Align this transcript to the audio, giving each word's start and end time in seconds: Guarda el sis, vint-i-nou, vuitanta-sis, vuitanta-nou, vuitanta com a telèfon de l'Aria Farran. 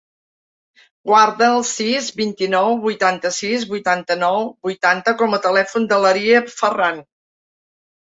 Guarda 1.09 1.49
el 1.57 1.59
sis, 1.71 2.07
vint-i-nou, 2.21 2.69
vuitanta-sis, 2.85 3.65
vuitanta-nou, 3.73 4.39
vuitanta 4.69 5.13
com 5.21 5.37
a 5.39 5.41
telèfon 5.45 5.87
de 5.93 6.01
l'Aria 6.05 6.41
Farran. 6.55 6.99